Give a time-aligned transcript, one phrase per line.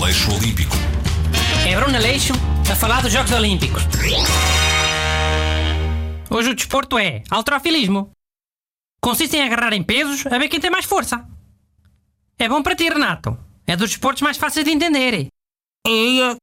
[0.00, 0.76] Aleixo Olímpico.
[1.68, 2.32] É Bruno Aleixo
[2.70, 3.82] a falar dos Jogos Olímpicos.
[6.30, 8.12] Hoje o desporto é alterofilismo.
[9.02, 11.28] Consiste em agarrar em pesos a ver quem tem mais força.
[12.38, 13.36] É bom para ti, Renato.
[13.66, 15.26] É dos desportos mais fáceis de entender.
[15.84, 16.36] Eia,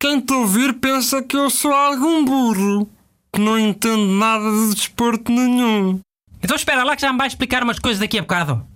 [0.00, 2.88] quem te ouvir pensa que eu sou algum burro,
[3.30, 6.00] que não entendo nada de desporto nenhum.
[6.42, 8.66] Então espera lá que já me vais explicar umas coisas daqui a bocado.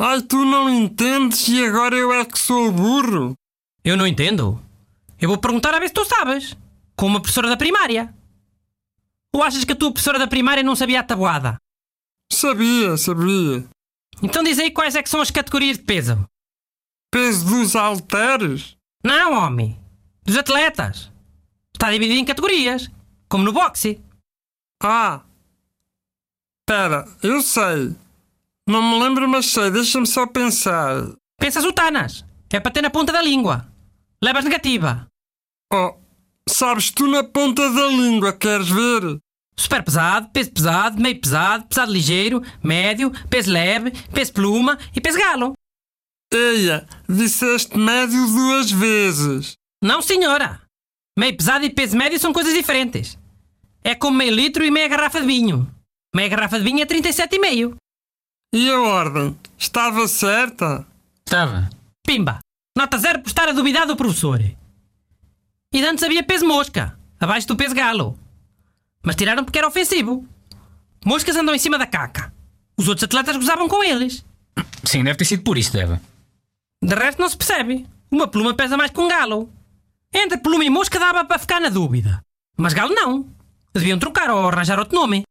[0.00, 3.34] Ai, tu não entendes e agora eu é que sou o burro?
[3.84, 4.62] Eu não entendo.
[5.20, 6.56] Eu vou perguntar a ver se tu sabes.
[6.96, 8.14] Com uma professora da primária.
[9.32, 11.56] Ou achas que a tua professora da primária não sabia a tabuada?
[12.32, 13.64] Sabia, sabia.
[14.22, 16.24] Então diz aí quais é que são as categorias de peso.
[17.10, 18.76] Peso dos halteres?
[19.02, 19.78] Não, homem.
[20.24, 21.10] Dos atletas.
[21.72, 22.90] Está dividido em categorias.
[23.28, 24.00] Como no boxe.
[24.82, 25.22] Ah.
[26.66, 27.96] Pera, eu sei.
[28.68, 29.70] Não me lembro, mas sei.
[29.70, 31.12] Deixa-me só pensar.
[31.38, 32.24] Pensas o Tanas.
[32.52, 33.69] É para ter na ponta da língua.
[34.22, 35.06] Levas negativa.
[35.72, 35.96] Oh,
[36.46, 39.18] sabes tu na ponta da língua, queres ver?
[39.56, 45.18] Super pesado, peso pesado, meio pesado, pesado ligeiro, médio, peso leve, peso pluma e peso
[45.18, 45.54] galo.
[46.32, 49.54] Eia, disseste médio duas vezes.
[49.82, 50.60] Não, senhora.
[51.18, 53.18] Meio pesado e peso médio são coisas diferentes.
[53.82, 55.66] É como meio litro e meia garrafa de vinho.
[56.14, 57.76] Meia garrafa de vinho é 37,5.
[58.54, 59.38] E a ordem?
[59.56, 60.86] Estava certa?
[61.26, 61.70] Estava.
[62.06, 62.40] Pimba!
[62.80, 64.40] Nota zero por estar a duvidar do professor.
[64.40, 68.18] E antes havia peso mosca, abaixo do peso galo.
[69.02, 70.26] Mas tiraram porque era ofensivo.
[71.04, 72.32] Moscas andam em cima da caca.
[72.78, 74.24] Os outros atletas gozavam com eles.
[74.82, 76.00] Sim, deve ter sido por isso, deve.
[76.82, 77.86] De resto não se percebe.
[78.10, 79.52] Uma pluma pesa mais que um galo.
[80.10, 82.24] Entre pluma e mosca dava para ficar na dúvida.
[82.56, 83.28] Mas galo não.
[83.74, 85.24] Deviam trocar ou arranjar outro nome.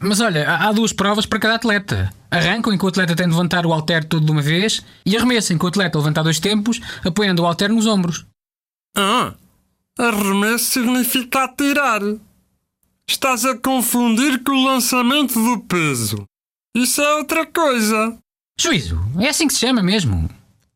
[0.00, 2.12] Mas olha, há duas provas para cada atleta.
[2.30, 5.16] Arrancam em que o atleta tem de levantar o halter todo de uma vez e
[5.16, 8.24] arremessam em que o atleta levanta dois tempos, apoiando o halter nos ombros.
[8.96, 9.34] Ah,
[9.98, 12.00] arremesso significa atirar.
[13.08, 16.24] Estás a confundir com o lançamento do peso.
[16.74, 18.16] Isso é outra coisa.
[18.58, 20.30] Juízo, é assim que se chama mesmo.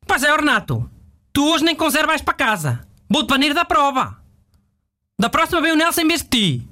[0.06, 0.88] Pois é, Renato.
[1.32, 2.86] Tu hoje nem com zero vais para casa.
[3.08, 4.18] Vou-te banir da prova.
[5.18, 6.68] Da próxima vem o Nelson em vez de ti.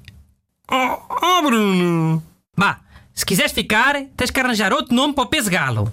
[0.69, 2.23] Oh, oh Bruno.
[2.55, 2.81] Vá,
[3.13, 5.91] se quiseres ficar, tens que arranjar outro nome para o peso galo.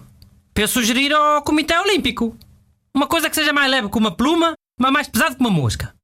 [0.54, 2.36] Para eu sugerir ao Comitê Olímpico.
[2.94, 5.94] Uma coisa que seja mais leve que uma pluma, mas mais pesado que uma mosca.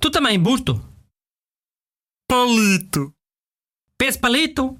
[0.00, 0.82] Tu também, busto.
[2.28, 3.12] Palito.
[3.96, 4.78] Peso palito.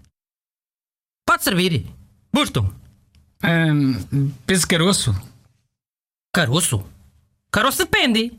[1.27, 1.87] Pode servir.
[2.33, 2.75] Busto.
[3.43, 5.15] Ahm, peso caroço.
[6.35, 6.85] Caroço.
[7.53, 8.33] Caroço depende.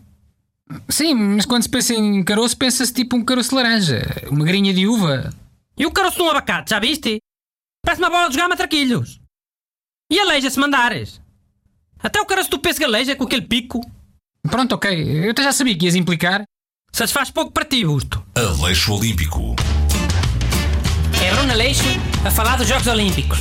[0.89, 4.73] Sim, mas quando se pensa em caroço, pensa-se tipo um caroço de laranja, uma garinha
[4.73, 5.29] de uva.
[5.81, 7.19] E o caroço de um abacate, já viste?
[7.84, 9.19] Parece uma bola de jogar matraquilhos.
[10.12, 11.19] E aleija se mandares.
[11.97, 13.81] Até o caroço do peso galeja com aquele pico.
[14.44, 16.44] Pronto, ok, eu até já sabia que ias implicar.
[16.94, 18.24] Satisfaz pouco para ti, Busto.
[18.36, 19.56] Aleixo Olímpico.
[21.19, 21.81] É Bruno Aleixo
[22.24, 23.40] a falar dos Jogos Olímpicos.